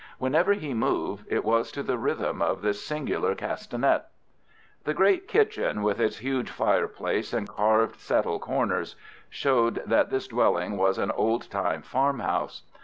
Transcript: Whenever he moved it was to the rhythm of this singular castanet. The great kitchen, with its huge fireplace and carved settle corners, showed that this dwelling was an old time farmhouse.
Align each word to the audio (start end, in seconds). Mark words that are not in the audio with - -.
Whenever 0.17 0.53
he 0.53 0.73
moved 0.73 1.27
it 1.29 1.45
was 1.45 1.71
to 1.71 1.83
the 1.83 1.95
rhythm 1.99 2.41
of 2.41 2.63
this 2.63 2.83
singular 2.83 3.35
castanet. 3.35 4.07
The 4.83 4.95
great 4.95 5.27
kitchen, 5.27 5.83
with 5.83 5.99
its 6.01 6.17
huge 6.17 6.49
fireplace 6.49 7.33
and 7.33 7.47
carved 7.47 7.99
settle 7.99 8.39
corners, 8.39 8.95
showed 9.29 9.83
that 9.85 10.09
this 10.09 10.25
dwelling 10.27 10.75
was 10.75 10.97
an 10.97 11.11
old 11.11 11.51
time 11.51 11.83
farmhouse. 11.83 12.63